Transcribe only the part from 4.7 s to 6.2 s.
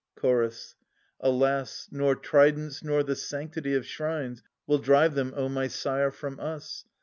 drive them, O my sire,